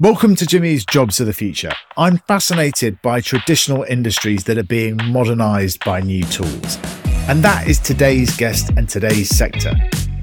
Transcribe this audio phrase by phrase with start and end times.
[0.00, 1.72] Welcome to Jimmy's Jobs of the Future.
[1.98, 6.78] I'm fascinated by traditional industries that are being modernized by new tools.
[7.28, 9.74] And that is today's guest and today's sector.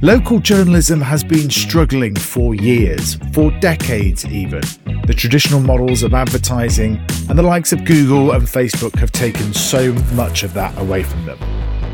[0.02, 4.64] Local journalism has been struggling for years, for decades even.
[5.06, 9.94] The traditional models of advertising and the likes of Google and Facebook have taken so
[10.16, 11.38] much of that away from them.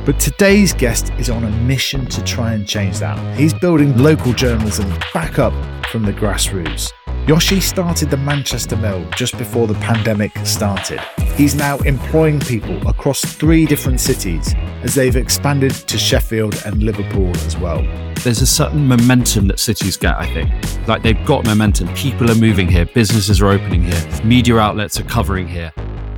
[0.05, 3.37] But today's guest is on a mission to try and change that.
[3.37, 5.51] He's building local journalism back up
[5.87, 6.93] from the grassroots.
[7.25, 10.99] Joshi started the Manchester Mill just before the pandemic started.
[11.35, 17.29] He's now employing people across three different cities as they've expanded to Sheffield and Liverpool
[17.45, 17.81] as well.
[18.25, 20.51] There's a certain momentum that cities get, I think.
[20.85, 21.87] Like they've got momentum.
[21.93, 25.71] People are moving here, businesses are opening here, media outlets are covering here.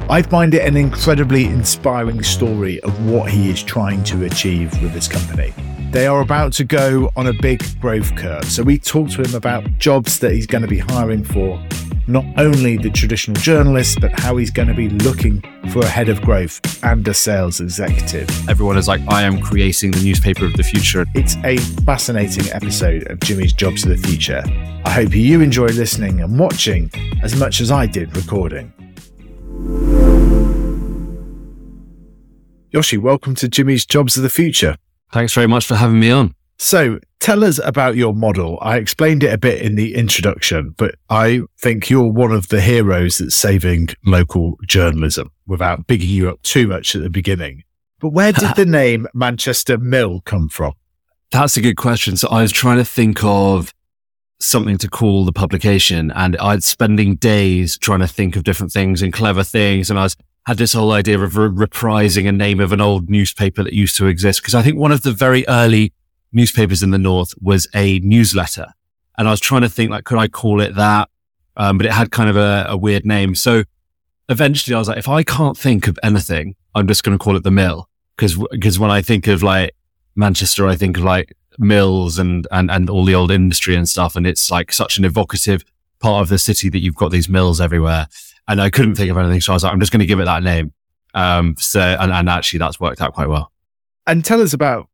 [0.07, 4.91] I find it an incredibly inspiring story of what he is trying to achieve with
[4.91, 5.51] his company.
[5.89, 8.45] They are about to go on a big growth curve.
[8.45, 11.59] So we talked to him about jobs that he's going to be hiring for,
[12.05, 16.07] not only the traditional journalists, but how he's going to be looking for a head
[16.07, 18.29] of growth and a sales executive.
[18.47, 21.07] Everyone is like, I am creating the newspaper of the future.
[21.15, 24.43] It's a fascinating episode of Jimmy's Jobs of the Future.
[24.85, 26.91] I hope you enjoy listening and watching
[27.23, 28.71] as much as I did recording.
[32.75, 34.75] Joshi, welcome to Jimmy's Jobs of the Future.
[35.13, 36.33] Thanks very much for having me on.
[36.57, 38.57] So, tell us about your model.
[38.61, 42.61] I explained it a bit in the introduction, but I think you're one of the
[42.61, 47.63] heroes that's saving local journalism without bigging you up too much at the beginning.
[47.99, 50.73] But where did the name Manchester Mill come from?
[51.31, 52.17] That's a good question.
[52.17, 53.73] So, I was trying to think of
[54.45, 59.01] something to call the publication and I'd spending days trying to think of different things
[59.01, 59.89] and clever things.
[59.89, 63.09] And I was had this whole idea of re- reprising a name of an old
[63.09, 64.43] newspaper that used to exist.
[64.43, 65.91] Cause I think one of the very early
[66.31, 68.67] newspapers in the North was a newsletter.
[69.17, 71.09] And I was trying to think like, could I call it that?
[71.57, 73.33] Um, but it had kind of a, a weird name.
[73.33, 73.63] So
[74.29, 77.35] eventually I was like, if I can't think of anything, I'm just going to call
[77.35, 77.89] it the mill.
[78.17, 79.75] Cause, cause when I think of like
[80.15, 84.15] Manchester, I think of like mills and, and, and all the old industry and stuff.
[84.15, 85.63] And it's like such an evocative
[85.99, 88.07] part of the city that you've got these mills everywhere
[88.47, 89.41] and I couldn't think of anything.
[89.41, 90.73] So I was like, I'm just going to give it that name.
[91.13, 93.51] Um, so, and, and actually that's worked out quite well.
[94.05, 94.87] And tell us about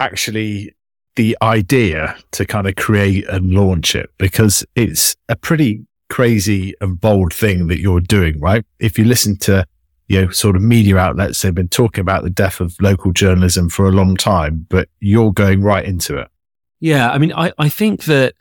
[0.00, 0.74] actually
[1.16, 7.00] the idea to kind of create and launch it because it's a pretty crazy and
[7.00, 8.64] bold thing that you're doing, right?
[8.78, 9.66] If you listen to,
[10.08, 13.68] you know, sort of media outlets, they've been talking about the death of local journalism
[13.68, 16.28] for a long time, but you're going right into it.
[16.80, 17.10] Yeah.
[17.10, 18.34] I mean, I, I think that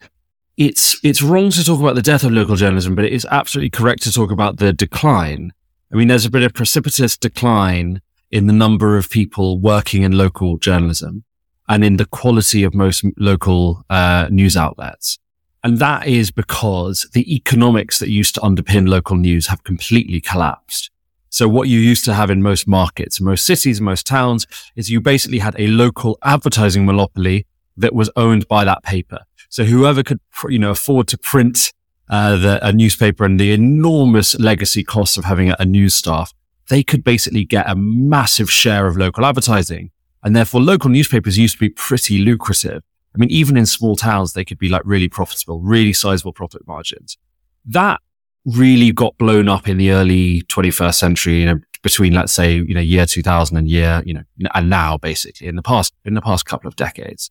[0.55, 3.69] it's it's wrong to talk about the death of local journalism, but it is absolutely
[3.69, 5.51] correct to talk about the decline.
[5.91, 8.01] I mean, there's a bit of precipitous decline
[8.31, 11.23] in the number of people working in local journalism
[11.69, 15.19] and in the quality of most local uh, news outlets.
[15.63, 20.89] And that is because the economics that used to underpin local news have completely collapsed.
[21.37, 24.99] So what you used to have in most markets, most cities, most towns is you
[24.99, 27.45] basically had a local advertising monopoly
[27.77, 29.19] that was owned by that paper.
[29.47, 31.73] So whoever could, you know, afford to print
[32.09, 36.33] uh, the, a newspaper and the enormous legacy costs of having a, a news staff,
[36.69, 39.91] they could basically get a massive share of local advertising.
[40.23, 42.81] And therefore local newspapers used to be pretty lucrative.
[43.13, 46.65] I mean, even in small towns, they could be like really profitable, really sizable profit
[46.65, 47.15] margins.
[47.63, 48.01] That
[48.47, 52.73] really got blown up in the early 21st century, you know, between, let's say, you
[52.73, 54.23] know, year 2000 and year, you know,
[54.55, 57.29] and now basically in the past, in the past couple of decades.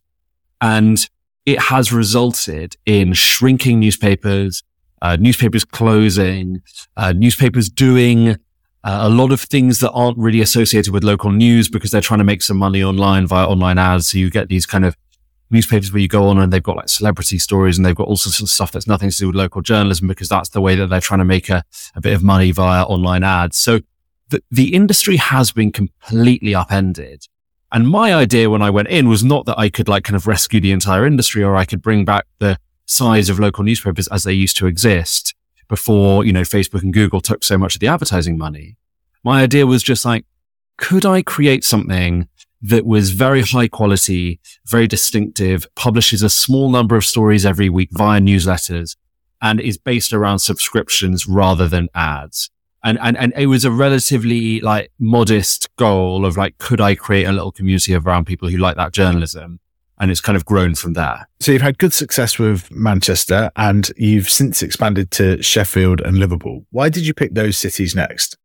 [0.61, 1.07] And
[1.45, 4.63] it has resulted in shrinking newspapers,
[5.01, 6.61] uh, newspapers closing,
[6.95, 8.29] uh, newspapers doing
[8.83, 12.19] uh, a lot of things that aren't really associated with local news because they're trying
[12.19, 14.07] to make some money online via online ads.
[14.07, 14.95] So you get these kind of
[15.49, 18.17] newspapers where you go on and they've got like celebrity stories and they've got all
[18.17, 20.87] sorts of stuff that's nothing to do with local journalism because that's the way that
[20.87, 21.63] they're trying to make a,
[21.95, 23.57] a bit of money via online ads.
[23.57, 23.79] So
[24.29, 27.25] the, the industry has been completely upended.
[27.71, 30.27] And my idea when I went in was not that I could like kind of
[30.27, 34.23] rescue the entire industry or I could bring back the size of local newspapers as
[34.23, 35.33] they used to exist
[35.67, 38.77] before, you know, Facebook and Google took so much of the advertising money.
[39.23, 40.25] My idea was just like,
[40.77, 42.29] could I create something
[42.61, 47.89] that was very high quality, very distinctive, publishes a small number of stories every week
[47.91, 48.95] via newsletters,
[49.41, 52.49] and is based around subscriptions rather than ads.
[52.83, 57.25] And, and, and it was a relatively like modest goal of like, could I create
[57.25, 59.59] a little community around people who like that journalism?
[59.99, 61.27] And it's kind of grown from there.
[61.39, 66.65] So you've had good success with Manchester and you've since expanded to Sheffield and Liverpool.
[66.69, 68.37] Why did you pick those cities next?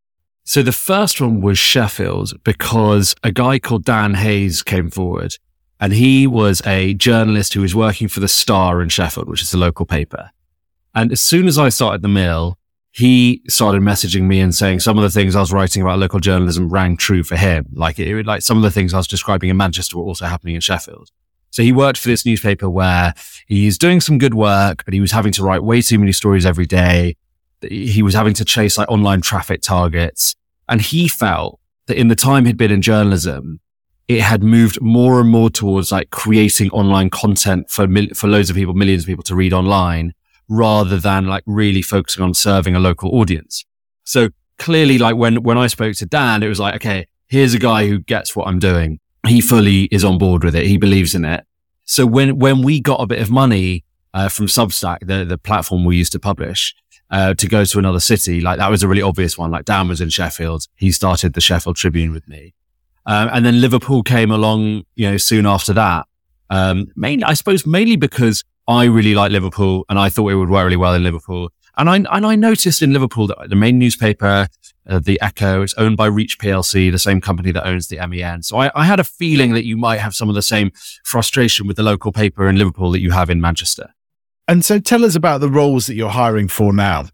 [0.45, 5.37] So the first one was Sheffield because a guy called Dan Hayes came forward
[5.79, 9.53] and he was a journalist who was working for the Star in Sheffield, which is
[9.53, 10.31] the local paper.
[10.95, 12.59] And as soon as I started the mill,
[12.91, 16.21] he started messaging me and saying some of the things I was writing about local
[16.21, 17.67] journalism rang true for him.
[17.73, 20.57] Like it, like some of the things I was describing in Manchester were also happening
[20.57, 21.11] in Sheffield.
[21.51, 23.15] So he worked for this newspaper where
[23.47, 26.45] he's doing some good work, but he was having to write way too many stories
[26.45, 27.17] every day.
[27.71, 30.35] He was having to chase like online traffic targets.
[30.69, 33.61] And he felt that in the time he'd been in journalism,
[34.09, 38.57] it had moved more and more towards like creating online content for, for loads of
[38.57, 40.15] people, millions of people to read online
[40.49, 43.65] rather than like really focusing on serving a local audience.
[44.05, 47.59] So clearly, like when, when I spoke to Dan, it was like, okay, here's a
[47.59, 48.99] guy who gets what I'm doing.
[49.27, 50.67] He fully is on board with it.
[50.67, 51.45] He believes in it.
[51.85, 55.85] So when, when we got a bit of money, uh, from Substack, the, the platform
[55.85, 56.75] we used to publish,
[57.13, 59.51] uh, to go to another city, like that was a really obvious one.
[59.51, 60.67] Like Dan was in Sheffield.
[60.75, 62.55] He started the Sheffield Tribune with me.
[63.05, 66.07] Um, and then Liverpool came along, you know, soon after that.
[66.49, 70.49] Um, mainly, I suppose mainly because I really like Liverpool and I thought it would
[70.49, 71.51] work really well in Liverpool.
[71.77, 74.49] And I, and I noticed in Liverpool that the main newspaper,
[74.87, 78.43] uh, the Echo, is owned by Reach PLC, the same company that owns the MEN.
[78.43, 80.71] So I, I had a feeling that you might have some of the same
[81.05, 83.95] frustration with the local paper in Liverpool that you have in Manchester.
[84.53, 87.07] And so tell us about the roles that you're hiring for now.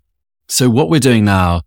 [0.49, 1.62] So what we're doing now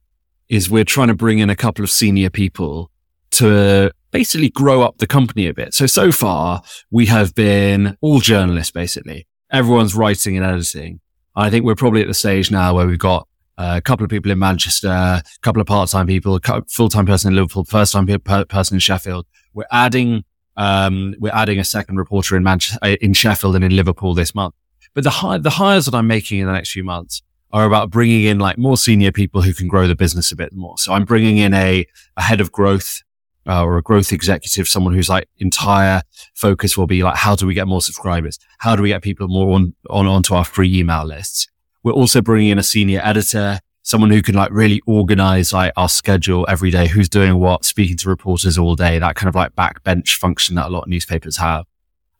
[0.49, 2.91] is we're trying to bring in a couple of senior people
[3.39, 5.73] to basically grow up the company a bit.
[5.73, 9.27] So, so far we have been all journalists, basically.
[9.49, 10.99] Everyone's writing and editing.
[11.37, 13.25] I think we're probably at the stage now where we've got
[13.57, 17.35] a couple of people in Manchester, a couple of part-time people, a full-time person in
[17.37, 18.07] Liverpool, first-time
[18.49, 19.25] person in Sheffield.
[19.53, 20.25] We're adding,
[20.57, 24.53] um, we're adding a second reporter in Manchester, in Sheffield and in Liverpool this month.
[24.93, 27.21] But the high, the hires that I'm making in the next few months
[27.51, 30.53] are about bringing in like more senior people who can grow the business a bit
[30.53, 30.77] more.
[30.77, 31.85] So I'm bringing in a,
[32.17, 33.01] a head of growth
[33.47, 36.01] uh, or a growth executive, someone whose like entire
[36.33, 38.39] focus will be like, how do we get more subscribers?
[38.59, 41.47] How do we get people more on, on onto our free email lists?
[41.83, 45.89] We're also bringing in a senior editor, someone who can like really organize like our
[45.89, 49.55] schedule every day, who's doing what, speaking to reporters all day, that kind of like
[49.55, 51.65] backbench function that a lot of newspapers have.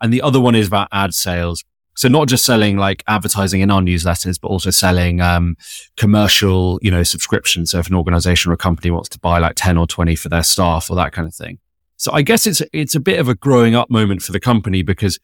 [0.02, 1.64] And the other one is about ad sales.
[1.96, 5.58] So not just selling like advertising in our newsletters, but also selling um,
[5.98, 7.72] commercial, you know, subscriptions.
[7.72, 10.30] So if an organization or a company wants to buy like 10 or 20 for
[10.30, 11.60] their staff or that kind of thing.
[11.98, 14.82] So I guess it's, it's a bit of a growing up moment for the company
[14.82, 15.20] because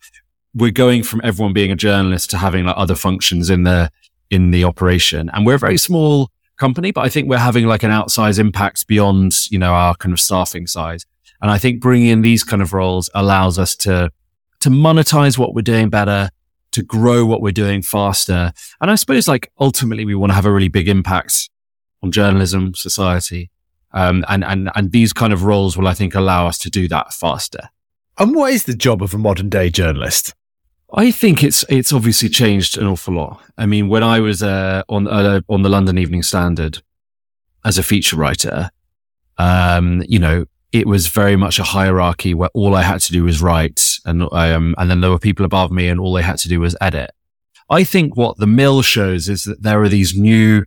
[0.53, 3.89] we're going from everyone being a journalist to having like other functions in the,
[4.29, 5.29] in the operation.
[5.33, 8.87] And we're a very small company, but I think we're having like an outsized impact
[8.87, 11.05] beyond, you know, our kind of staffing size.
[11.41, 14.11] And I think bringing in these kind of roles allows us to,
[14.59, 16.29] to monetize what we're doing better,
[16.77, 18.53] to grow what we're doing faster.
[18.79, 21.50] And I suppose like ultimately we want to have a really big impact
[22.03, 23.50] on journalism, society.
[23.94, 26.88] Um, and, and, and these kind of roles will, I think, allow us to do
[26.89, 27.69] that faster.
[28.19, 30.35] And what is the job of a modern day journalist?
[30.94, 33.41] I think it's it's obviously changed an awful lot.
[33.57, 36.81] I mean, when I was uh, on uh, on the London Evening Standard
[37.66, 38.69] as a feature writer,
[39.37, 43.25] um, you know, it was very much a hierarchy where all I had to do
[43.25, 46.37] was write and, um, and then there were people above me and all they had
[46.40, 47.11] to do was edit.
[47.69, 50.64] I think what the mill shows is that there are these new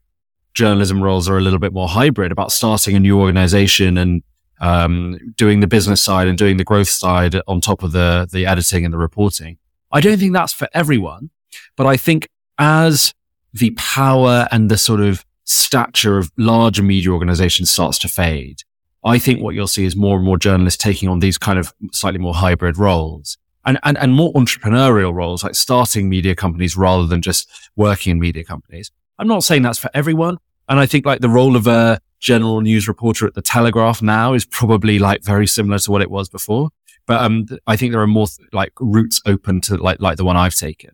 [0.54, 4.22] journalism roles are a little bit more hybrid about starting a new organization and
[4.60, 8.46] um, doing the business side and doing the growth side on top of the the
[8.46, 9.56] editing and the reporting.
[9.90, 11.30] I don't think that's for everyone,
[11.76, 12.28] but I think
[12.58, 13.14] as
[13.52, 18.62] the power and the sort of stature of larger media organizations starts to fade,
[19.04, 21.72] I think what you'll see is more and more journalists taking on these kind of
[21.92, 27.06] slightly more hybrid roles and, and, and more entrepreneurial roles, like starting media companies rather
[27.06, 28.90] than just working in media companies.
[29.18, 30.38] I'm not saying that's for everyone.
[30.68, 34.34] And I think like the role of a general news reporter at the Telegraph now
[34.34, 36.70] is probably like very similar to what it was before.
[37.06, 40.36] But um, I think there are more like routes open to like, like the one
[40.36, 40.90] I've taken.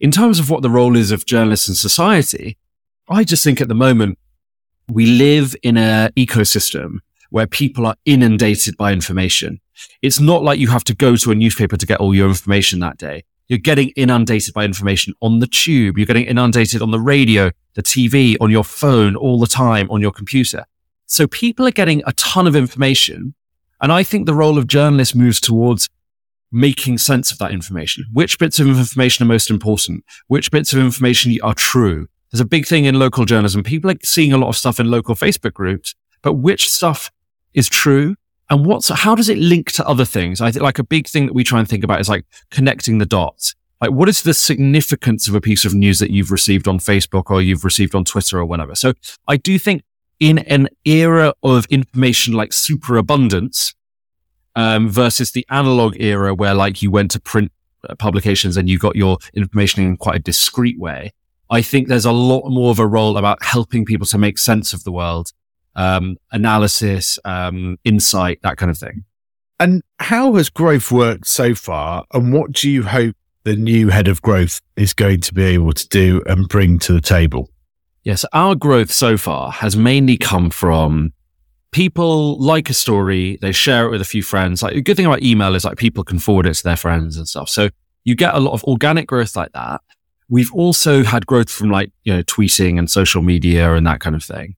[0.00, 2.56] In terms of what the role is of journalists in society,
[3.08, 4.18] I just think at the moment
[4.88, 9.60] we live in an ecosystem where people are inundated by information.
[10.02, 12.80] It's not like you have to go to a newspaper to get all your information
[12.80, 13.24] that day.
[13.46, 15.96] You're getting inundated by information on the tube.
[15.96, 20.00] You're getting inundated on the radio, the TV, on your phone all the time, on
[20.00, 20.64] your computer.
[21.06, 23.34] So people are getting a ton of information.
[23.80, 25.88] And I think the role of journalists moves towards
[26.52, 28.04] making sense of that information.
[28.12, 30.04] Which bits of information are most important?
[30.26, 32.08] Which bits of information are true?
[32.30, 33.62] there's a big thing in local journalism.
[33.62, 37.10] People are seeing a lot of stuff in local Facebook groups, but which stuff
[37.54, 38.16] is true
[38.50, 40.40] and what's, how does it link to other things?
[40.40, 42.98] I think like a big thing that we try and think about is like connecting
[42.98, 43.54] the dots.
[43.80, 47.30] Like what is the significance of a piece of news that you've received on Facebook
[47.30, 48.74] or you've received on Twitter or whatever?
[48.74, 48.94] So
[49.26, 49.82] I do think
[50.18, 53.74] in an era of information like superabundance,
[54.56, 57.52] um, versus the analog era where like you went to print
[57.88, 61.12] uh, publications and you got your information in quite a discreet way.
[61.48, 64.72] I think there's a lot more of a role about helping people to make sense
[64.72, 65.32] of the world
[65.78, 69.04] um, analysis, um, insight, that kind of thing.
[69.60, 72.04] And how has growth worked so far?
[72.12, 75.72] And what do you hope the new head of growth is going to be able
[75.72, 77.48] to do and bring to the table?
[78.02, 81.12] Yes, our growth so far has mainly come from
[81.70, 84.62] people like a story, they share it with a few friends.
[84.62, 87.16] Like the good thing about email is like people can forward it to their friends
[87.16, 87.48] and stuff.
[87.48, 87.68] So
[88.04, 89.80] you get a lot of organic growth like that.
[90.28, 94.16] We've also had growth from like, you know, tweeting and social media and that kind
[94.16, 94.56] of thing.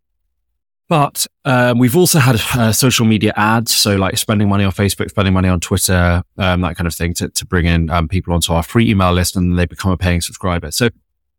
[0.90, 5.08] But um, we've also had uh, social media ads, so like spending money on Facebook,
[5.08, 8.34] spending money on Twitter, um, that kind of thing, to, to bring in um, people
[8.34, 10.72] onto our free email list, and they become a paying subscriber.
[10.72, 10.88] So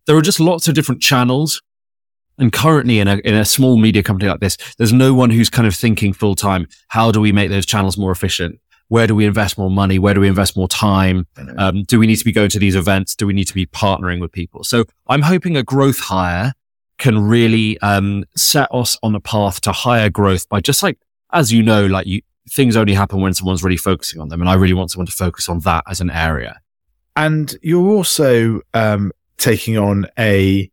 [0.08, 1.62] there are just lots of different channels.
[2.38, 5.50] And currently, in a in a small media company like this, there's no one who's
[5.50, 6.66] kind of thinking full time.
[6.88, 8.58] How do we make those channels more efficient?
[8.88, 10.00] Where do we invest more money?
[10.00, 11.28] Where do we invest more time?
[11.58, 13.16] Um, do we need to be going to these events?
[13.16, 14.64] Do we need to be partnering with people?
[14.64, 16.54] So I'm hoping a growth hire
[17.02, 21.00] can really um, set us on a path to higher growth by just like,
[21.34, 24.40] as you know, like you, things only happen when someone's really focusing on them.
[24.40, 26.62] And I really want someone to focus on that as an area.
[27.16, 30.70] And you're also um, taking on a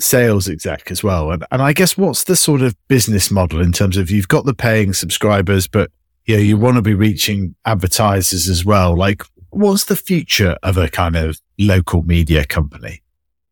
[0.00, 1.32] sales exec as well.
[1.32, 4.44] And, and I guess what's the sort of business model in terms of you've got
[4.44, 5.90] the paying subscribers, but
[6.24, 8.96] you know, you want to be reaching advertisers as well.
[8.96, 13.02] Like what's the future of a kind of local media company?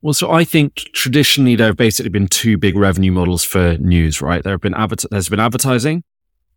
[0.02, 4.20] Well, so I think traditionally there have basically been two big revenue models for news,
[4.20, 4.42] right?
[4.42, 6.02] There have been adver- there's been advertising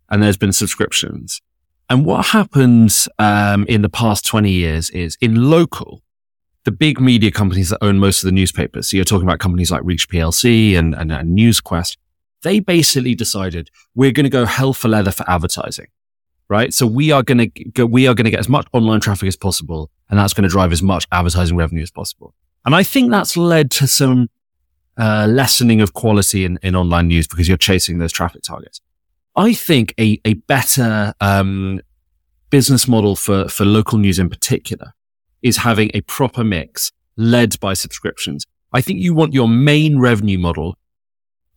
[0.09, 1.41] and there's been subscriptions.
[1.87, 6.01] And what happens um, in the past 20 years is in local,
[6.63, 9.69] the big media companies that own most of the newspapers, so you're talking about companies
[9.69, 11.97] like Reach PLC and, and, and NewsQuest,
[12.41, 15.87] they basically decided we're going to go hell for leather for advertising,
[16.49, 16.73] right?
[16.73, 19.35] So we are going to we are going to get as much online traffic as
[19.35, 22.33] possible, and that's going to drive as much advertising revenue as possible.
[22.65, 24.29] And I think that's led to some
[24.97, 28.81] uh, lessening of quality in, in online news because you're chasing those traffic targets.
[29.35, 31.81] I think a, a better um,
[32.49, 34.93] business model for, for local news in particular
[35.41, 38.45] is having a proper mix led by subscriptions.
[38.73, 40.77] I think you want your main revenue model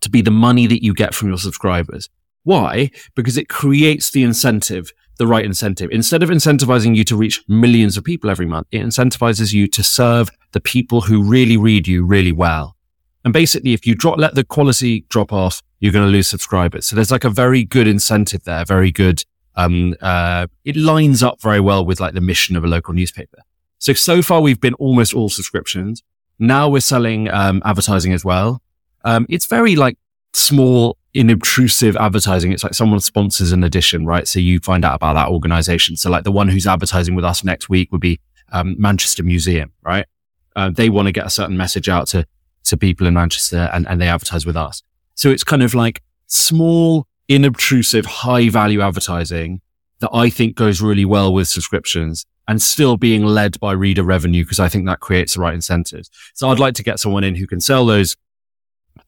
[0.00, 2.08] to be the money that you get from your subscribers.
[2.44, 2.90] Why?
[3.14, 5.90] Because it creates the incentive the right incentive.
[5.90, 9.82] Instead of incentivizing you to reach millions of people every month, it incentivizes you to
[9.82, 12.76] serve the people who really read you really well.
[13.24, 16.86] And basically, if you drop, let the quality drop off, you're going to lose subscribers.
[16.86, 19.24] So there's like a very good incentive there, very good.
[19.54, 23.38] Um, uh, it lines up very well with like the mission of a local newspaper.
[23.78, 26.02] So, so far we've been almost all subscriptions.
[26.38, 28.62] Now we're selling, um, advertising as well.
[29.04, 29.98] Um, it's very like
[30.32, 32.52] small inobtrusive advertising.
[32.52, 34.28] It's like someone sponsors an edition, right?
[34.28, 35.96] So you find out about that organization.
[35.96, 38.20] So like the one who's advertising with us next week would be
[38.52, 40.06] um, Manchester Museum, right?
[40.54, 42.26] Uh, they want to get a certain message out to,
[42.64, 44.82] to people in Manchester and, and they advertise with us.
[45.14, 49.60] So it's kind of like small, inobtrusive, high value advertising
[50.00, 54.44] that I think goes really well with subscriptions and still being led by reader revenue
[54.44, 56.08] because I think that creates the right incentives.
[56.34, 58.16] So I'd like to get someone in who can sell those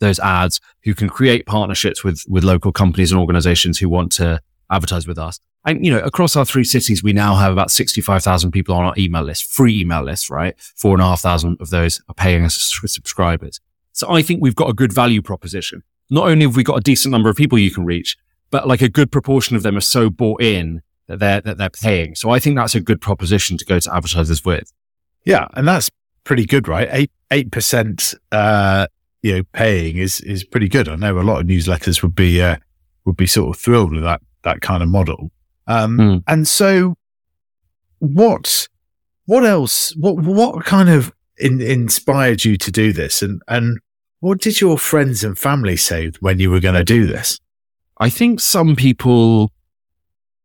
[0.01, 4.41] those ads, who can create partnerships with, with local companies and organizations who want to
[4.71, 5.39] advertise with us.
[5.65, 8.95] And, you know, across our three cities, we now have about 65,000 people on our
[8.97, 10.59] email list, free email list, right?
[10.77, 12.55] Four and a half thousand of those are paying us
[12.87, 13.61] subscribers.
[13.93, 15.83] So I think we've got a good value proposition.
[16.09, 18.17] Not only have we got a decent number of people you can reach,
[18.51, 21.71] but like a good proportion of them are so bought in that they're, that they're
[21.71, 22.15] paying.
[22.15, 24.73] So I think that's a good proposition to go to advertisers with.
[25.25, 25.47] Yeah.
[25.55, 25.91] And that's
[26.25, 26.89] pretty good, right?
[26.91, 28.87] Eight, 8%, uh,
[29.23, 30.89] you know paying is is pretty good.
[30.89, 32.57] I know a lot of newsletters would be uh,
[33.05, 35.31] would be sort of thrilled with that that kind of model.
[35.67, 36.25] Um, mm.
[36.27, 36.95] And so,
[37.99, 38.69] what
[39.27, 39.95] what else?
[39.97, 43.23] What what kind of in, inspired you to do this?
[43.23, 43.79] And and
[44.21, 47.39] what did your friends and family say when you were going to do this?
[47.99, 49.53] I think some people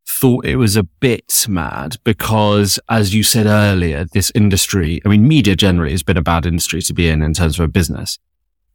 [0.08, 5.28] thought it was a bit mad because, as you said earlier, this industry, I mean,
[5.28, 8.20] media generally has been a bad industry to be in in terms of a business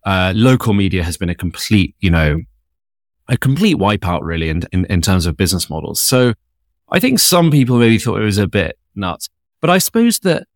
[0.04, 2.40] uh, local media has been a complete, you know,
[3.28, 6.00] a complete wipeout really in, in, in terms of business models.
[6.00, 6.34] So
[6.90, 9.28] I think some people maybe thought it was a bit nuts,
[9.60, 10.46] but I suppose that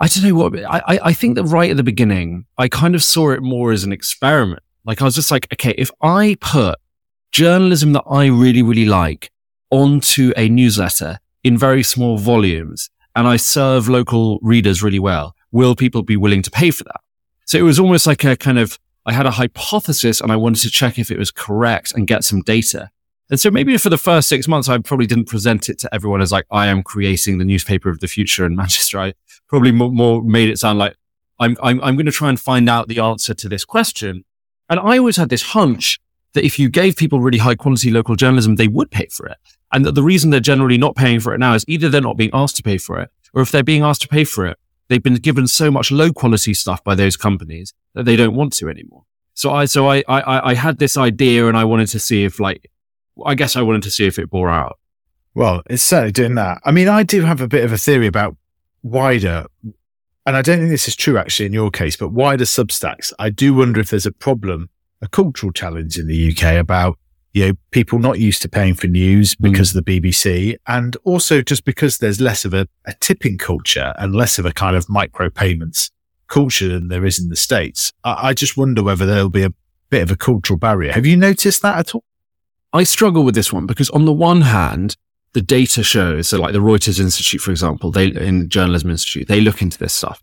[0.00, 3.02] I don't know what, I, I think that right at the beginning, I kind of
[3.02, 4.62] saw it more as an experiment.
[4.84, 6.78] Like I was just like, okay, if I put
[7.32, 9.30] journalism that I really, really like
[9.70, 15.74] onto a newsletter in very small volumes and I serve local readers really well, will
[15.74, 17.00] people be willing to pay for that?
[17.48, 20.60] So it was almost like a kind of, I had a hypothesis and I wanted
[20.60, 22.90] to check if it was correct and get some data.
[23.30, 26.20] And so maybe for the first six months, I probably didn't present it to everyone
[26.20, 29.00] as like, I am creating the newspaper of the future in Manchester.
[29.00, 29.14] I
[29.48, 30.94] probably more, more made it sound like
[31.40, 34.26] I'm, I'm, I'm going to try and find out the answer to this question.
[34.68, 35.98] And I always had this hunch
[36.34, 39.38] that if you gave people really high quality local journalism, they would pay for it.
[39.72, 42.18] And that the reason they're generally not paying for it now is either they're not
[42.18, 44.58] being asked to pay for it, or if they're being asked to pay for it,
[44.88, 48.52] they've been given so much low quality stuff by those companies that they don't want
[48.54, 49.04] to anymore.
[49.34, 52.40] So I, so I, I, I had this idea and I wanted to see if
[52.40, 52.70] like,
[53.24, 54.78] I guess I wanted to see if it bore out.
[55.34, 56.60] Well, it's certainly doing that.
[56.64, 58.36] I mean, I do have a bit of a theory about
[58.82, 59.46] wider,
[60.26, 63.12] and I don't think this is true actually in your case, but wider substacks.
[63.18, 64.68] I do wonder if there's a problem,
[65.00, 66.98] a cultural challenge in the UK about
[67.32, 69.50] you know, people not used to paying for news mm.
[69.50, 69.76] because mm.
[69.76, 74.14] of the BBC, and also just because there's less of a, a, tipping culture and
[74.14, 75.90] less of a kind of micro payments
[76.28, 77.92] culture than there is in the States.
[78.04, 79.52] I, I just wonder whether there'll be a
[79.90, 80.92] bit of a cultural barrier.
[80.92, 82.04] Have you noticed that at all?
[82.72, 84.96] I struggle with this one because on the one hand,
[85.32, 89.40] the data shows, so like the Reuters Institute, for example, they in Journalism Institute, they
[89.40, 90.22] look into this stuff.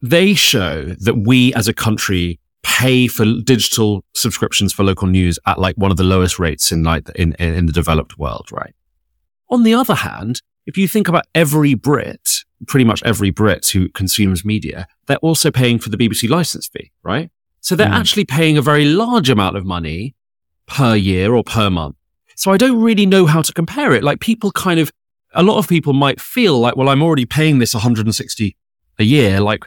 [0.00, 5.58] They show that we as a country pay for digital subscriptions for local news at
[5.58, 8.74] like one of the lowest rates in like in, in the developed world, right?
[9.50, 13.88] On the other hand, if you think about every Brit, pretty much every Brit who
[13.88, 17.30] consumes media, they're also paying for the BBC license fee, right?
[17.60, 17.98] So they're mm.
[17.98, 20.14] actually paying a very large amount of money
[20.66, 21.96] per year or per month.
[22.36, 24.02] So I don't really know how to compare it.
[24.02, 24.90] Like people kind of,
[25.34, 28.56] a lot of people might feel like, well, I'm already paying this 160
[28.98, 29.40] a year.
[29.40, 29.64] Like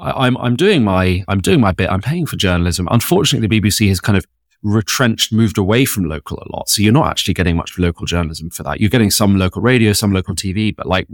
[0.00, 1.90] I, am I'm, I'm doing my I'm doing my bit.
[1.90, 2.88] I'm paying for journalism.
[2.90, 4.26] Unfortunately, the BBC has kind of
[4.62, 6.68] retrenched, moved away from local a lot.
[6.68, 8.80] So you're not actually getting much local journalism for that.
[8.80, 11.08] You're getting some local radio, some local TV, but like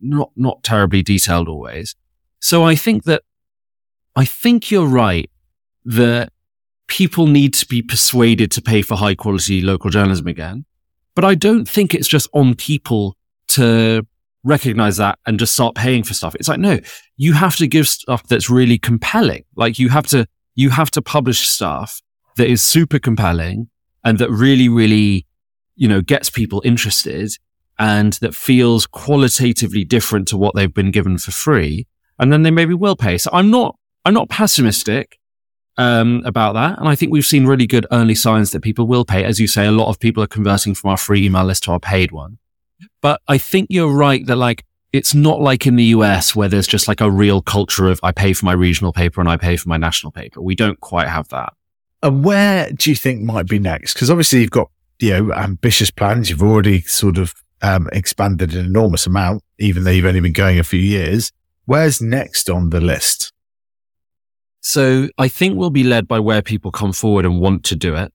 [0.00, 1.94] not not terribly detailed always.
[2.40, 3.22] So I think that
[4.16, 5.30] I think you're right
[5.84, 6.32] that
[6.86, 10.64] people need to be persuaded to pay for high quality local journalism again.
[11.14, 13.16] But I don't think it's just on people
[13.48, 14.06] to
[14.44, 16.34] recognize that and just start paying for stuff.
[16.36, 16.78] It's like, no,
[17.16, 19.44] you have to give stuff that's really compelling.
[19.56, 22.00] Like you have to, you have to publish stuff
[22.36, 23.68] that is super compelling
[24.04, 25.26] and that really, really,
[25.74, 27.32] you know, gets people interested
[27.78, 31.86] and that feels qualitatively different to what they've been given for free.
[32.18, 33.18] And then they maybe will pay.
[33.18, 35.18] So I'm not, I'm not pessimistic.
[35.76, 36.78] Um, about that.
[36.78, 39.24] And I think we've seen really good early signs that people will pay.
[39.24, 41.72] As you say, a lot of people are converting from our free email list to
[41.72, 42.38] our paid one.
[43.00, 46.68] But I think you're right that like it's not like in the US where there's
[46.68, 49.56] just like a real culture of I pay for my regional paper and I pay
[49.56, 50.40] for my national paper.
[50.40, 51.52] We don't quite have that.
[52.02, 53.94] And where do you think might be next?
[53.94, 54.70] Because obviously you've got
[55.00, 56.30] you know ambitious plans.
[56.30, 60.58] You've already sort of um, expanded an enormous amount, even though you've only been going
[60.58, 61.32] a few years.
[61.64, 63.32] Where's next on the list?
[64.60, 67.94] So I think we'll be led by where people come forward and want to do
[67.96, 68.12] it.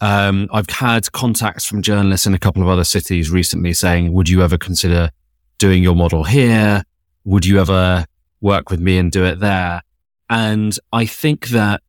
[0.00, 4.28] Um, I've had contacts from journalists in a couple of other cities recently saying, would
[4.28, 5.10] you ever consider
[5.58, 6.82] doing your model here?
[7.24, 8.04] Would you ever
[8.40, 9.82] work with me and do it there?
[10.28, 11.82] And I think that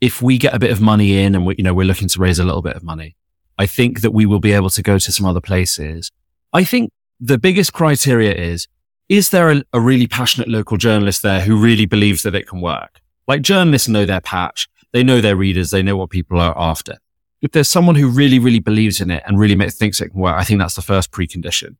[0.00, 2.20] if we get a bit of money in and we, you know, we're looking to
[2.20, 3.16] raise a little bit of money,
[3.58, 6.10] I think that we will be able to go to some other places.
[6.52, 8.68] I think the biggest criteria is,
[9.08, 12.60] is there a, a really passionate local journalist there who really believes that it can
[12.60, 13.00] work?
[13.26, 14.68] Like journalists know their patch.
[14.92, 15.70] They know their readers.
[15.70, 16.98] They know what people are after
[17.44, 20.34] if there's someone who really, really believes in it and really thinks it can work,
[20.34, 21.76] I think that's the first precondition.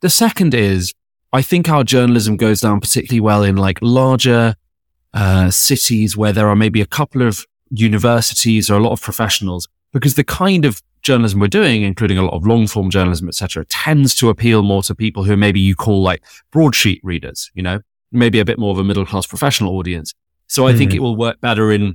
[0.00, 0.92] The second is,
[1.32, 4.56] I think our journalism goes down particularly well in like larger
[5.14, 9.68] uh, cities where there are maybe a couple of universities or a lot of professionals,
[9.92, 13.64] because the kind of journalism we're doing, including a lot of long form journalism, etc.,
[13.66, 17.78] tends to appeal more to people who maybe you call like broadsheet readers, you know,
[18.10, 20.12] maybe a bit more of a middle class professional audience.
[20.48, 20.78] So I mm.
[20.78, 20.96] think hmm.
[20.96, 21.94] it will work better in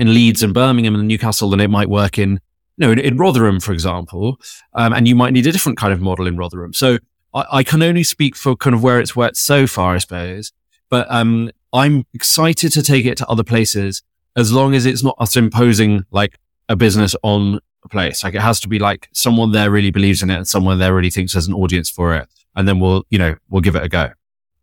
[0.00, 2.40] in Leeds and Birmingham and Newcastle than it might work in,
[2.78, 4.40] you know, in, in Rotherham, for example.
[4.72, 6.72] Um, and you might need a different kind of model in Rotherham.
[6.72, 6.98] So
[7.34, 10.52] I, I, can only speak for kind of where it's worked so far, I suppose.
[10.88, 14.02] But um, I'm excited to take it to other places
[14.36, 16.38] as long as it's not us imposing like
[16.70, 18.24] a business on a place.
[18.24, 20.94] Like it has to be like someone there really believes in it and someone there
[20.94, 22.26] really thinks there's an audience for it.
[22.56, 24.12] And then we'll, you know, we'll give it a go.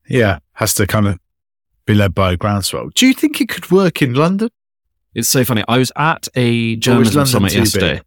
[0.09, 0.39] Yeah.
[0.53, 1.19] Has to kind of
[1.85, 2.89] be led by a groundswell.
[2.95, 4.49] Do you think it could work in London?
[5.17, 5.63] It's so funny.
[5.67, 8.01] I was at a journalism summit yesterday.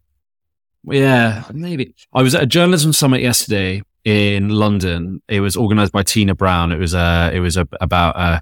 [0.85, 1.93] Yeah, maybe.
[2.13, 5.21] I was at a journalism summit yesterday in London.
[5.27, 6.71] It was organized by Tina Brown.
[6.71, 8.41] It was a, it was a, about a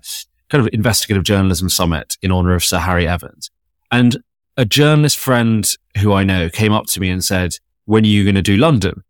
[0.49, 3.49] kind of investigative journalism summit in honor of Sir Harry Evans.
[3.91, 4.17] And
[4.55, 7.55] a journalist friend who I know came up to me and said,
[7.85, 9.03] when are you going to do London?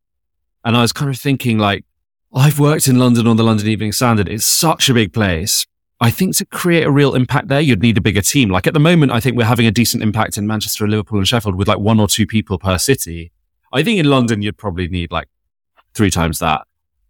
[0.64, 1.84] And I was kind of thinking like,
[2.34, 4.30] I've worked in London on the London Evening Standard.
[4.30, 5.68] It's such a big place.
[6.02, 8.50] I think to create a real impact there, you'd need a bigger team.
[8.50, 11.28] Like at the moment, I think we're having a decent impact in Manchester, Liverpool and
[11.28, 13.32] Sheffield with like one or two people per city.
[13.74, 15.28] I think in London, you'd probably need like
[15.94, 16.62] three times that,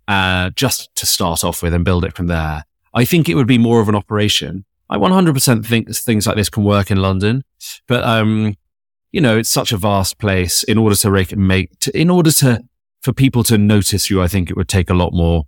[0.08, 2.64] uh, just to start off with and build it from there.
[2.94, 4.66] I think it would be more of an operation.
[4.90, 7.44] I 100% think things like this can work in London,
[7.88, 8.56] but, um,
[9.12, 12.32] you know, it's such a vast place in order to make, make to, in order
[12.32, 12.64] to,
[13.02, 15.46] for people to notice you, I think it would take a lot more.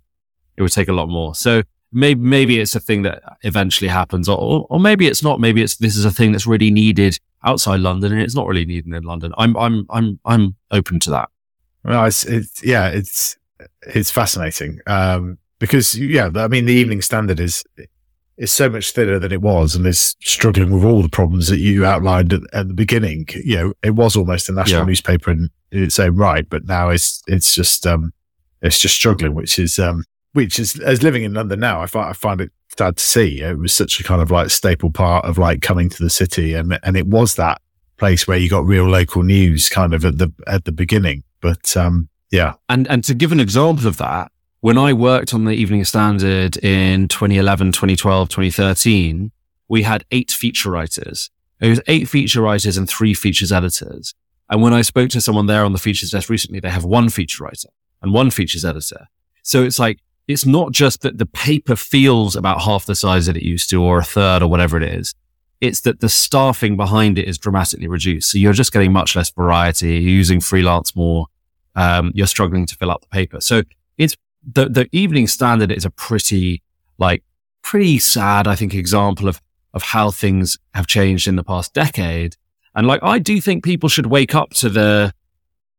[0.56, 1.34] It would take a lot more.
[1.34, 5.40] So maybe, maybe it's a thing that eventually happens or, or maybe it's not.
[5.40, 8.64] Maybe it's, this is a thing that's really needed outside London and it's not really
[8.64, 9.32] needed in London.
[9.38, 11.28] I'm, I'm, I'm, I'm open to that.
[11.84, 13.36] Well, it's, it's yeah, it's
[13.82, 17.64] it's fascinating um, because yeah, I mean the Evening Standard is
[18.36, 21.58] is so much thinner than it was, and is struggling with all the problems that
[21.58, 23.26] you outlined at, at the beginning.
[23.44, 24.86] You know, it was almost a national yeah.
[24.86, 28.12] newspaper in, in, its own right, but now it's it's just um,
[28.62, 32.10] it's just struggling, which is um, which is as living in London now, I find
[32.10, 33.40] I find it sad to see.
[33.40, 36.54] It was such a kind of like staple part of like coming to the city,
[36.54, 37.60] and and it was that
[37.98, 41.22] place where you got real local news kind of at the at the beginning.
[41.40, 45.44] But um, yeah, and and to give an example of that, when I worked on
[45.44, 49.32] the Evening Standard in 2011, 2012, 2013,
[49.68, 51.30] we had eight feature writers.
[51.60, 54.14] It was eight feature writers and three features editors.
[54.50, 57.08] And when I spoke to someone there on the features desk recently, they have one
[57.08, 57.70] feature writer
[58.02, 59.06] and one features editor.
[59.42, 63.36] So it's like, it's not just that the paper feels about half the size that
[63.36, 65.14] it used to or a third or whatever it is.
[65.60, 68.30] It's that the staffing behind it is dramatically reduced.
[68.30, 69.90] So you're just getting much less variety.
[69.90, 71.26] You're using freelance more.
[71.74, 73.40] Um, you're struggling to fill out the paper.
[73.40, 73.62] So
[73.96, 76.62] it's the, the evening standard is a pretty,
[76.98, 77.22] like,
[77.62, 79.40] pretty sad, I think, example of,
[79.72, 82.36] of how things have changed in the past decade.
[82.74, 85.14] And like, I do think people should wake up to the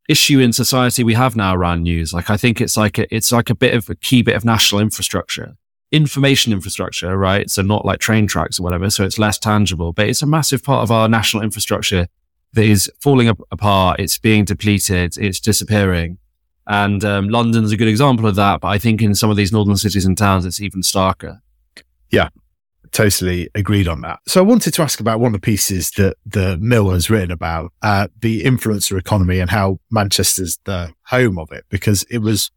[0.09, 2.13] issue in society we have now around news.
[2.13, 4.45] Like, I think it's like a, it's like a bit of a key bit of
[4.45, 5.55] national infrastructure
[5.93, 7.49] information infrastructure, right?
[7.51, 8.89] So not like train tracks or whatever.
[8.89, 12.07] So it's less tangible, but it's a massive part of our national infrastructure
[12.53, 13.99] that is falling apart.
[13.99, 15.17] It's being depleted.
[15.17, 16.17] It's disappearing.
[16.65, 18.61] And um, London's a good example of that.
[18.61, 21.41] But I think in some of these northern cities and towns, it's even starker.
[22.09, 22.29] Yeah,
[22.93, 24.19] totally agreed on that.
[24.27, 27.31] So I wanted to ask about one of the pieces that the Mill has written
[27.31, 32.51] about uh, the influencer economy and how Manchester's the home of it, because it was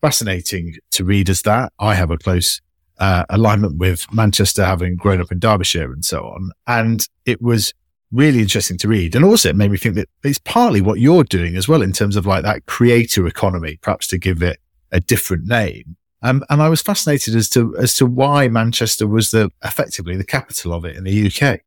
[0.00, 1.72] fascinating to read as that.
[1.78, 2.60] I have a close
[2.98, 6.50] uh, alignment with Manchester, having grown up in Derbyshire and so on.
[6.66, 7.72] And it was
[8.10, 9.14] really interesting to read.
[9.14, 11.92] And also it made me think that it's partly what you're doing as well in
[11.92, 14.58] terms of like that creator economy, perhaps to give it
[14.90, 15.96] a different name.
[16.22, 20.24] Um, and I was fascinated as to, as to why Manchester was the effectively the
[20.24, 21.60] capital of it in the UK.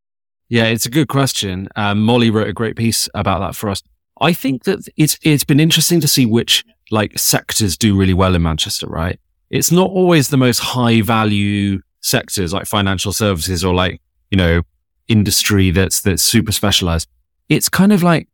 [0.47, 1.67] Yeah, it's a good question.
[1.75, 3.81] Um, Molly wrote a great piece about that for us.
[4.21, 8.35] I think that it's, it's been interesting to see which like sectors do really well
[8.35, 9.19] in Manchester, right?
[9.49, 14.61] it's not always the most high value sectors like financial services or like, you know,
[15.07, 17.07] industry that's, that's super specialized.
[17.49, 18.27] It's kind of like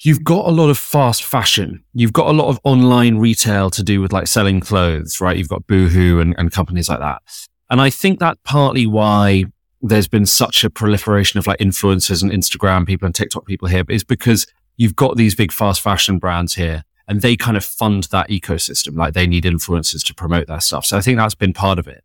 [0.00, 1.82] you've got a lot of fast fashion.
[1.94, 5.36] You've got a lot of online retail to do with like selling clothes, right?
[5.36, 7.22] You've got Boohoo and, and companies like that.
[7.70, 9.44] And I think that partly why
[9.82, 13.84] there's been such a proliferation of like influencers and Instagram people and TikTok people here
[13.88, 18.04] is because you've got these big fast fashion brands here and they kind of fund
[18.04, 18.96] that ecosystem.
[18.96, 20.84] Like they need influencers to promote their stuff.
[20.84, 22.04] So I think that's been part of it.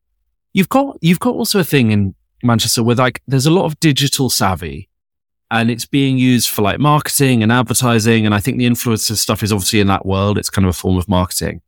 [0.53, 3.79] You've got, you've got also a thing in Manchester where like there's a lot of
[3.79, 4.89] digital savvy
[5.51, 8.25] and it's being used for like marketing and advertising.
[8.25, 10.37] And I think the influencer stuff is obviously in that world.
[10.37, 11.61] It's kind of a form of marketing.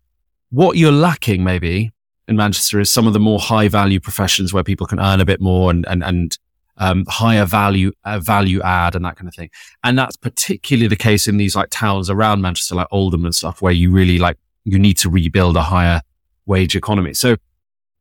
[0.52, 1.92] What you're lacking maybe
[2.30, 5.26] in Manchester is some of the more high value professions where people can earn a
[5.26, 6.38] bit more and, and, and
[6.78, 9.50] um, higher value uh, value add and that kind of thing.
[9.84, 13.62] And that's particularly the case in these like towns around Manchester, like Oldham and stuff,
[13.62, 16.02] where you really like you need to rebuild a higher
[16.46, 17.14] wage economy.
[17.14, 17.36] So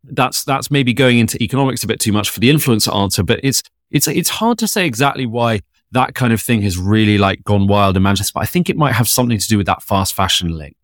[0.04, 3.40] that's that's maybe going into economics a bit too much for the influencer answer, but
[3.42, 5.60] it's it's it's hard to say exactly why
[5.92, 8.32] that kind of thing has really like gone wild in Manchester.
[8.34, 10.76] But I think it might have something to do with that fast fashion link.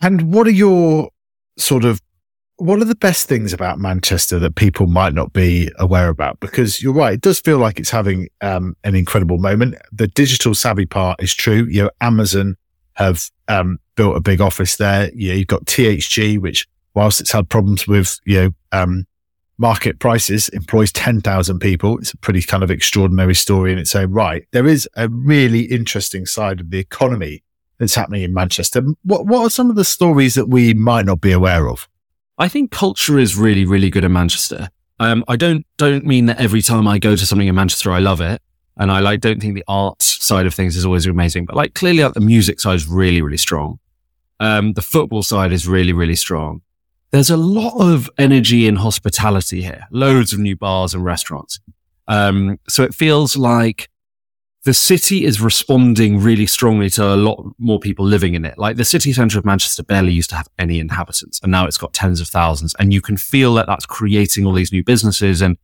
[0.00, 1.10] And what are your
[1.56, 2.00] sort of
[2.56, 6.38] what are the best things about Manchester that people might not be aware about?
[6.38, 9.74] Because you're right, it does feel like it's having um, an incredible moment.
[9.90, 11.66] The digital savvy part is true.
[11.68, 12.56] You know, Amazon
[12.94, 15.10] have um, built a big office there.
[15.14, 19.06] You know, you've got THG, which whilst it's had problems with you know um,
[19.62, 21.96] market prices, employs ten thousand people.
[21.98, 24.46] It's a pretty kind of extraordinary story in its own right.
[24.50, 27.42] There is a really interesting side of the economy
[27.78, 28.82] that's happening in Manchester.
[29.04, 31.88] What what are some of the stories that we might not be aware of?
[32.36, 34.68] I think culture is really, really good in Manchester.
[34.98, 38.00] Um, I don't don't mean that every time I go to something in Manchester, I
[38.00, 38.42] love it,
[38.76, 41.46] and I like don't think the art side of things is always amazing.
[41.46, 43.78] But like clearly, like, the music side is really, really strong.
[44.40, 46.62] Um, the football side is really, really strong.
[47.12, 49.86] There's a lot of energy in hospitality here.
[49.90, 51.60] Loads of new bars and restaurants.
[52.08, 53.90] Um, so it feels like
[54.64, 58.56] the city is responding really strongly to a lot more people living in it.
[58.56, 61.76] Like the city centre of Manchester barely used to have any inhabitants and now it's
[61.76, 62.74] got tens of thousands.
[62.78, 65.42] And you can feel that that's creating all these new businesses.
[65.42, 65.58] And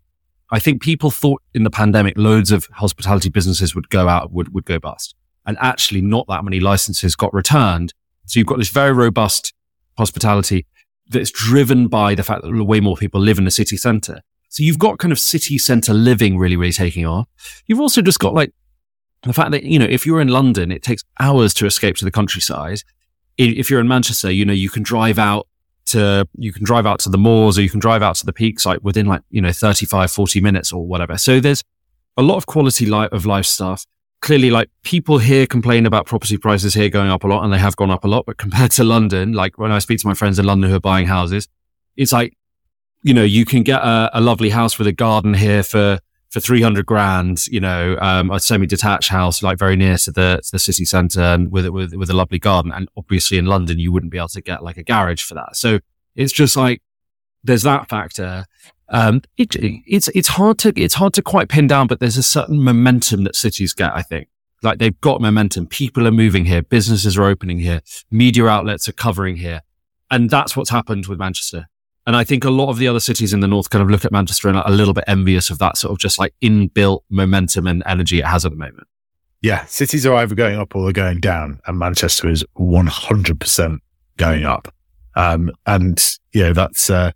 [0.51, 4.53] I think people thought in the pandemic, loads of hospitality businesses would go out, would,
[4.53, 5.15] would go bust.
[5.47, 7.95] And actually not that many licenses got returned.
[8.27, 9.55] So you've got this very robust
[9.97, 10.67] hospitality
[11.09, 14.21] that's driven by the fact that way more people live in the city centre.
[14.51, 17.29] So you've got kind of city centre living really, really taking off.
[17.67, 18.53] You've also just got like
[19.23, 22.05] the fact that, you know, if you're in London, it takes hours to escape to
[22.05, 22.83] the countryside.
[23.37, 25.47] If you're in Manchester, you know, you can drive out
[25.87, 28.33] to, you can drive out to the moors or you can drive out to the
[28.33, 31.19] peak site within like, you know, 35, 40 minutes or whatever.
[31.19, 31.63] So there's
[32.17, 33.87] a lot of quality life of life stuff.
[34.21, 37.59] Clearly, like people here complain about property prices here going up a lot and they
[37.59, 38.27] have gone up a lot.
[38.27, 40.81] But compared to London, like when I speak to my friends in London who are
[40.81, 41.49] buying houses,
[41.97, 42.37] it's like,
[43.03, 46.01] you know, you can get a, a lovely house with a garden here for
[46.31, 50.53] for 300 grand, you know, um, a semi-detached house, like very near to the, to
[50.53, 52.71] the city centre and with, with, with a lovely garden.
[52.71, 55.57] And obviously in London, you wouldn't be able to get like a garage for that.
[55.57, 55.81] So
[56.15, 56.83] it's just like,
[57.43, 58.45] there's that factor.
[58.91, 62.23] Um, it, it's, it's hard to, it's hard to quite pin down, but there's a
[62.23, 64.29] certain momentum that cities get, I think.
[64.63, 65.67] Like they've got momentum.
[65.67, 66.63] People are moving here.
[66.63, 67.81] Businesses are opening here.
[68.11, 69.63] Media outlets are covering here.
[70.11, 71.69] And that's what's happened with Manchester.
[72.07, 74.05] And I think a lot of the other cities in the north kind of look
[74.07, 77.03] at Manchester and are a little bit envious of that sort of just like inbuilt
[77.11, 78.89] momentum and energy it has at the moment.
[79.43, 83.79] Yeah, cities are either going up or they're going down, and Manchester is 100%
[84.17, 84.75] going up.
[85.15, 87.13] Um, and, you know, that's, uh,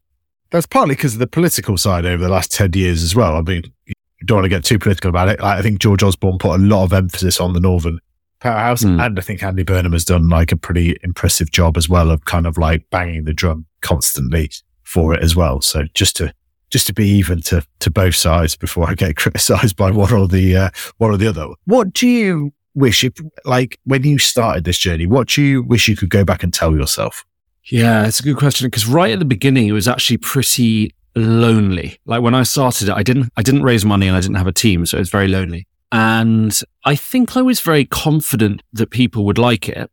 [0.52, 3.36] that's partly because of the political side over the last 10 years as well.
[3.36, 3.94] I mean, you
[4.26, 5.40] don't want to get too political about it.
[5.40, 7.98] I think George Osborne put a lot of emphasis on the Northern
[8.38, 8.84] powerhouse.
[8.84, 9.04] Mm.
[9.04, 12.26] And I think Andy Burnham has done like a pretty impressive job as well of
[12.26, 14.50] kind of like banging the drum constantly
[14.82, 15.60] for it as well.
[15.60, 16.34] So just to
[16.70, 20.28] just to be even to to both sides before I get criticised by one or
[20.28, 21.48] the uh, one or the other.
[21.64, 25.06] What do you wish if like when you started this journey?
[25.06, 27.24] What do you wish you could go back and tell yourself?
[27.64, 31.98] Yeah, it's a good question because right at the beginning it was actually pretty lonely.
[32.06, 34.46] Like when I started it, I didn't I didn't raise money and I didn't have
[34.46, 35.66] a team, so it was very lonely.
[35.92, 39.90] And I think I was very confident that people would like it,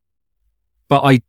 [0.88, 1.22] but I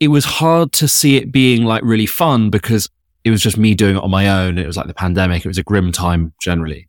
[0.00, 2.88] it was hard to see it being like really fun because
[3.24, 4.58] it was just me doing it on my own.
[4.58, 5.44] It was like the pandemic.
[5.44, 6.88] It was a grim time generally.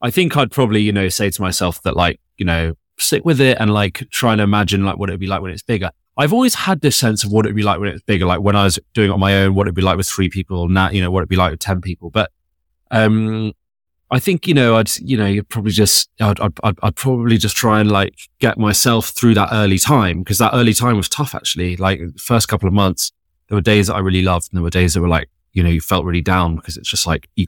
[0.00, 3.40] I think I'd probably, you know, say to myself that like, you know, stick with
[3.40, 5.90] it and like try and imagine like what it'd be like when it's bigger.
[6.18, 8.26] I've always had this sense of what it'd be like when it's bigger.
[8.26, 10.28] Like when I was doing it on my own, what it'd be like with three
[10.28, 12.10] people now, you know, what it'd be like with 10 people.
[12.10, 12.32] But,
[12.90, 13.52] um,
[14.10, 17.56] I think, you know, I'd, you know, you'd probably just, I'd, I'd, I'd probably just
[17.56, 21.36] try and like get myself through that early time because that early time was tough
[21.36, 21.76] actually.
[21.76, 23.12] Like first couple of months,
[23.48, 25.62] there were days that I really loved and there were days that were like, you
[25.62, 27.46] know, you felt really down because it's just like you,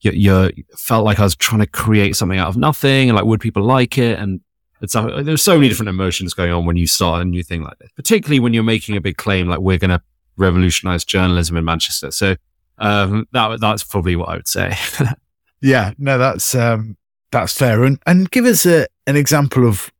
[0.00, 3.24] you, you felt like I was trying to create something out of nothing and like,
[3.24, 4.18] would people like it?
[4.18, 4.40] And
[4.82, 7.62] it's, uh, there's so many different emotions going on when you start a new thing
[7.62, 10.02] like this, particularly when you're making a big claim, like we're going to
[10.36, 12.10] revolutionize journalism in Manchester.
[12.10, 12.36] So,
[12.78, 14.76] um, that, that's probably what I would say.
[15.62, 16.96] yeah, no, that's, um,
[17.30, 17.84] that's fair.
[17.84, 19.92] And, and give us a, an example of,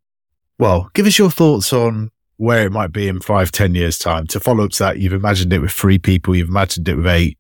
[0.59, 4.27] well, give us your thoughts on where it might be in five, ten years' time.
[4.29, 7.07] To follow up to that, you've imagined it with three people, you've imagined it with
[7.07, 7.39] eight.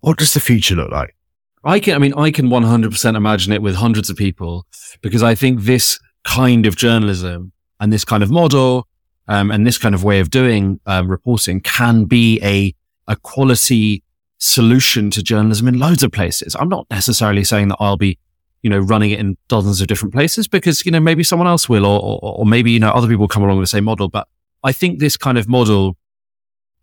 [0.00, 1.16] What does the future look like?
[1.64, 4.66] I can, I mean, I can 100% imagine it with hundreds of people
[5.00, 8.88] because I think this kind of journalism and this kind of model
[9.28, 12.74] um, and this kind of way of doing um, reporting can be a,
[13.08, 14.02] a quality
[14.38, 16.54] solution to journalism in loads of places.
[16.58, 18.18] I'm not necessarily saying that I'll be
[18.64, 21.68] you know, running it in dozens of different places because, you know, maybe someone else
[21.68, 24.08] will, or, or, or maybe, you know, other people come along with the same model.
[24.08, 24.26] But
[24.64, 25.98] I think this kind of model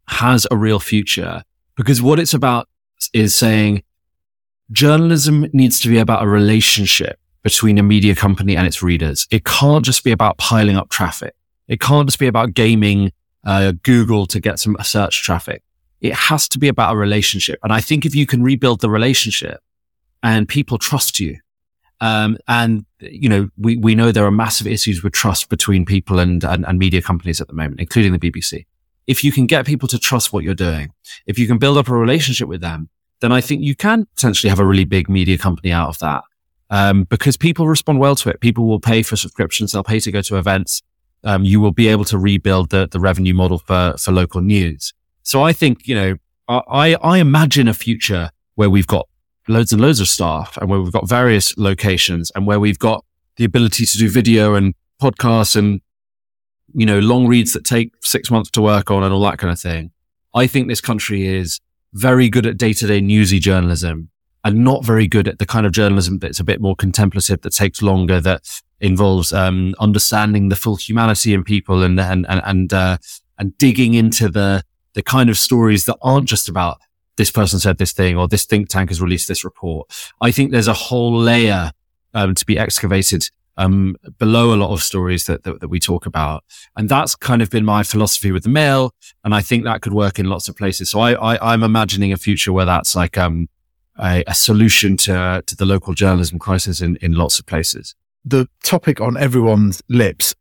[0.08, 1.42] has a real future
[1.76, 2.70] because what it's about
[3.14, 3.82] is saying
[4.72, 9.28] journalism needs to be about a relationship between a media company and its readers.
[9.32, 11.34] It can't just be about piling up traffic.
[11.68, 13.12] It can't just be about gaming
[13.44, 15.64] uh, Google to get some search traffic.
[16.02, 17.60] It has to be about a relationship.
[17.64, 19.60] And I think if you can rebuild the relationship
[20.24, 21.38] and people trust you
[22.02, 26.20] um, and you know, we, we know there are massive issues with trust between people
[26.20, 28.66] and, and, and media companies at the moment, including the BBC.
[29.06, 30.92] If you can get people to trust what you're doing,
[31.28, 34.50] if you can build up a relationship with them, then I think you can potentially
[34.50, 36.24] have a really big media company out of that.
[36.72, 38.40] Um, because people respond well to it.
[38.40, 39.74] People will pay for subscriptions.
[39.74, 40.82] They'll pay to go to events.
[41.24, 44.94] um, you will be able to rebuild the, the revenue model for, for local news.
[45.24, 46.16] So I think, you know,
[46.48, 49.08] I, I imagine a future where we've got
[49.48, 53.06] loads and loads of staff and where we've got various locations and where we've got
[53.38, 55.82] the ability to do video and podcasts and,
[56.74, 59.52] you know, long reads that take six months to work on and all that kind
[59.52, 59.92] of thing.
[60.34, 61.60] I think this country is
[61.94, 64.10] very good at day to day newsy journalism
[64.44, 67.54] and not very good at the kind of journalism that's a bit more contemplative, that
[67.54, 72.74] takes longer, that involves um, understanding the full humanity in people and and and and,
[72.74, 72.98] uh,
[73.38, 76.80] and digging into the the kind of stories that aren't just about
[77.18, 79.88] this person said this thing or this think tank has released this report.
[80.20, 81.72] I think there's a whole layer
[82.14, 86.06] um, to be excavated um, below a lot of stories that, that, that we talk
[86.06, 86.44] about,
[86.76, 88.92] and that's kind of been my philosophy with the Mill,
[89.24, 90.90] and I think that could work in lots of places.
[90.90, 93.50] So I, I am imagining a future where that's like um,
[94.02, 97.96] a, a solution to to the local journalism crisis in in lots of places.
[98.26, 100.36] The topic on everyone's lips,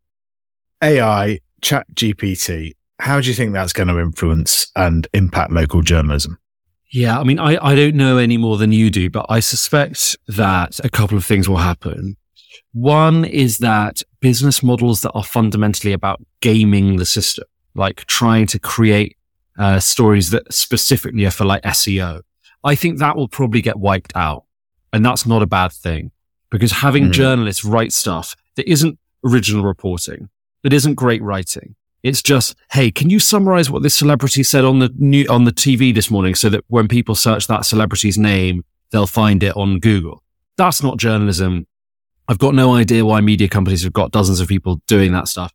[0.82, 2.72] AI, Chat GPT.
[2.98, 6.38] How do you think that's going to influence and impact local journalism?
[6.92, 10.16] Yeah, I mean, I, I don't know any more than you do, but I suspect
[10.26, 12.16] that a couple of things will happen.
[12.72, 17.44] One is that business models that are fundamentally about gaming the system,
[17.74, 19.16] like trying to create
[19.58, 22.22] uh, stories that specifically are for like SEO,
[22.64, 24.44] I think that will probably get wiped out.
[24.92, 26.10] And that's not a bad thing
[26.50, 27.12] because having mm.
[27.12, 30.28] journalists write stuff that isn't original reporting,
[30.62, 34.78] that isn't great writing, it's just, hey, can you summarize what this celebrity said on
[34.78, 38.64] the new, on the TV this morning so that when people search that celebrity's name,
[38.90, 40.22] they'll find it on Google.
[40.56, 41.66] That's not journalism.
[42.26, 45.52] I've got no idea why media companies have got dozens of people doing that stuff.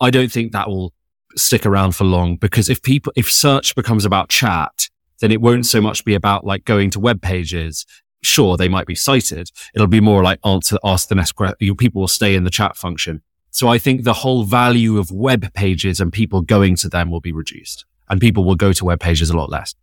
[0.00, 0.92] I don't think that will
[1.36, 4.88] stick around for long because if people, if search becomes about chat,
[5.20, 7.84] then it won't so much be about like going to web pages.
[8.22, 9.50] Sure, they might be cited.
[9.74, 11.56] It'll be more like answer, ask the next question.
[11.60, 13.22] Your People will stay in the chat function.
[13.50, 17.20] So I think the whole value of web pages and people going to them will
[17.20, 19.74] be reduced and people will go to web pages a lot less.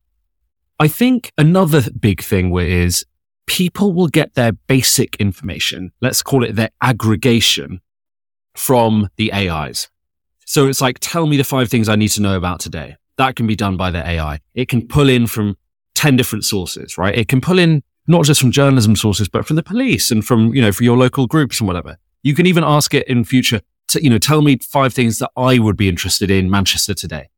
[0.80, 3.06] I think another big thing is
[3.48, 5.92] people will get their basic information.
[6.02, 7.82] Let's call it their aggregation
[8.56, 9.90] from the AIs.
[10.46, 12.98] So it's like, tell me the five things I need to know about today.
[13.18, 14.40] That can be done by the AI.
[14.54, 15.58] It can pull in from
[15.96, 17.16] 10 different sources, right?
[17.16, 20.54] It can pull in not just from journalism sources, but from the police and from,
[20.54, 21.98] you know, for your local groups and whatever.
[22.24, 25.32] You can even ask it in future to, you know, tell me five things that
[25.38, 27.30] I would be interested in Manchester today.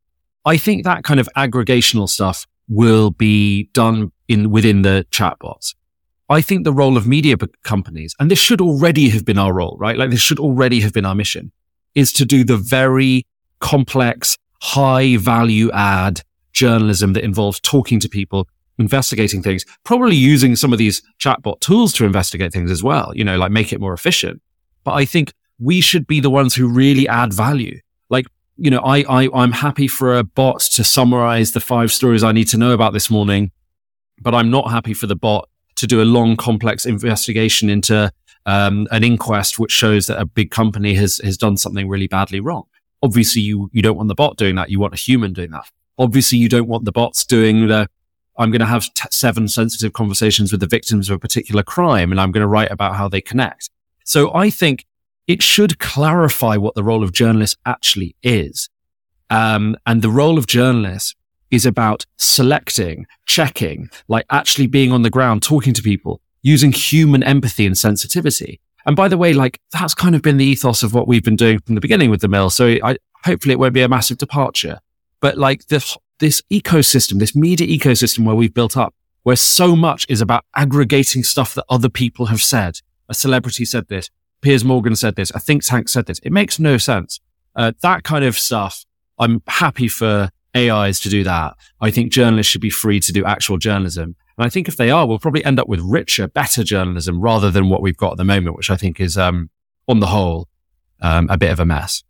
[0.46, 5.76] I think that kind of aggregational stuff will be done in within the chatbots.
[6.30, 9.78] I think the role of media companies, and this should already have been our role,
[9.80, 9.98] right?
[9.98, 11.52] Like this should already have been our mission,
[11.96, 13.26] is to do the very
[13.60, 16.22] complex, high value add
[16.54, 18.48] journalism that involves talking to people,
[18.80, 23.24] investigating things, probably using some of these chatbot tools to investigate things as well, you
[23.24, 24.42] know, like make it more efficient.
[24.84, 27.80] But I think we should be the ones who really add value.
[28.10, 28.26] Like,
[28.58, 32.32] you know, I, I, I'm happy for a bot to summarize the five stories I
[32.32, 33.52] need to know about this morning,
[34.20, 38.12] but I'm not happy for the bot to do a long, complex investigation into
[38.48, 42.40] um, an inquest which shows that a big company has has done something really badly
[42.40, 42.64] wrong.
[43.04, 44.70] Obviously, you you don't want the bot doing that.
[44.70, 45.70] You want a human doing that.
[45.98, 47.90] Obviously, you don't want the bots doing the.
[48.40, 52.12] I'm going to have t- seven sensitive conversations with the victims of a particular crime,
[52.12, 53.72] and I'm going to write about how they connect.
[54.04, 54.86] So I think
[55.28, 58.70] it should clarify what the role of journalists actually is.
[59.30, 61.16] Um, and the role of journalists
[61.52, 67.24] is about selecting, checking, like actually being on the ground, talking to people, using human
[67.24, 68.60] empathy and sensitivity.
[68.88, 71.36] And by the way, like that's kind of been the ethos of what we've been
[71.36, 72.50] doing from the beginning with the mill.
[72.50, 74.80] So I, hopefully it won't be a massive departure,
[75.20, 80.06] but like this, this ecosystem, this media ecosystem where we've built up, where so much
[80.10, 84.10] is about aggregating stuff that other people have said a celebrity said this.
[84.42, 85.32] Piers Morgan said this.
[85.32, 86.20] A think tank said this.
[86.20, 87.20] It makes no sense.
[87.56, 88.86] Uh, that kind of stuff.
[89.18, 91.56] I'm happy for AIs to do that.
[91.82, 94.16] I think journalists should be free to do actual journalism.
[94.38, 97.50] And I think if they are, we'll probably end up with richer, better journalism rather
[97.50, 99.50] than what we've got at the moment, which I think is, um,
[99.88, 100.48] on the whole,
[101.02, 102.04] um, a bit of a mess.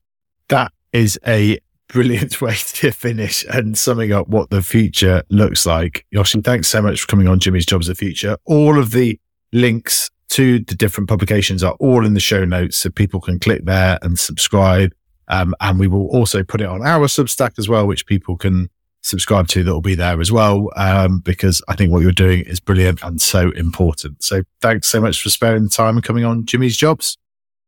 [0.49, 6.05] That is a brilliant way to finish and summing up what the future looks like.
[6.13, 8.37] Joshi, thanks so much for coming on Jimmy's Jobs of the Future.
[8.45, 9.19] All of the
[9.53, 12.77] links to the different publications are all in the show notes.
[12.77, 14.93] So people can click there and subscribe.
[15.29, 18.69] Um, and we will also put it on our Substack as well, which people can
[19.07, 20.69] subscribe to that will be there as well.
[20.75, 24.23] Um, because I think what you're doing is brilliant and so important.
[24.23, 27.17] So thanks so much for sparing the time and coming on Jimmy's Jobs.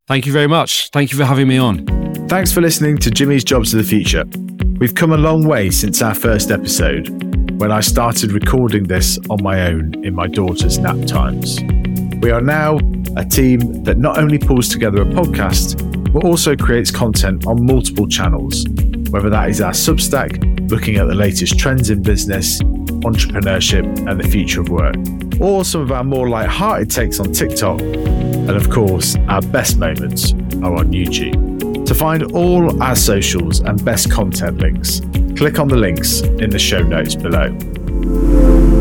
[0.07, 0.89] Thank you very much.
[0.89, 1.85] Thank you for having me on.
[2.27, 4.25] Thanks for listening to Jimmy's Jobs of the Future.
[4.79, 7.09] We've come a long way since our first episode
[7.59, 11.59] when I started recording this on my own in my daughter's nap times.
[12.21, 12.79] We are now
[13.17, 18.07] a team that not only pulls together a podcast, but also creates content on multiple
[18.07, 18.65] channels,
[19.09, 24.27] whether that is our Substack, looking at the latest trends in business, entrepreneurship, and the
[24.27, 24.95] future of work,
[25.39, 30.33] or some of our more light-hearted takes on TikTok, and of course, our best moments
[30.33, 31.85] are on YouTube.
[31.85, 35.01] To find all our socials and best content links,
[35.35, 38.78] click on the links in the show notes below.